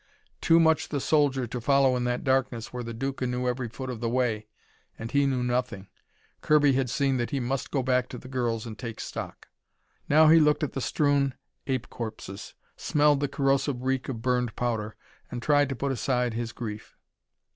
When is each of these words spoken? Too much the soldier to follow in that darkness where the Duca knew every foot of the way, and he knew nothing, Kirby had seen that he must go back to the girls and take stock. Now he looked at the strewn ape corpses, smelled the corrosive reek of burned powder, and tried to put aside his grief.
Too 0.41 0.59
much 0.59 0.89
the 0.89 0.99
soldier 0.99 1.45
to 1.45 1.61
follow 1.61 1.95
in 1.95 2.05
that 2.05 2.23
darkness 2.23 2.73
where 2.73 2.81
the 2.81 2.91
Duca 2.91 3.27
knew 3.27 3.47
every 3.47 3.69
foot 3.69 3.91
of 3.91 3.99
the 3.99 4.09
way, 4.09 4.47
and 4.97 5.11
he 5.11 5.27
knew 5.27 5.43
nothing, 5.43 5.89
Kirby 6.41 6.73
had 6.73 6.89
seen 6.89 7.17
that 7.17 7.29
he 7.29 7.39
must 7.39 7.69
go 7.69 7.83
back 7.83 8.09
to 8.09 8.17
the 8.17 8.27
girls 8.27 8.65
and 8.65 8.79
take 8.79 8.99
stock. 8.99 9.49
Now 10.09 10.27
he 10.27 10.39
looked 10.39 10.63
at 10.63 10.73
the 10.73 10.81
strewn 10.81 11.35
ape 11.67 11.91
corpses, 11.91 12.55
smelled 12.75 13.19
the 13.19 13.27
corrosive 13.27 13.83
reek 13.83 14.09
of 14.09 14.23
burned 14.23 14.55
powder, 14.55 14.95
and 15.29 15.39
tried 15.39 15.69
to 15.69 15.75
put 15.75 15.91
aside 15.91 16.33
his 16.33 16.51
grief. 16.51 16.97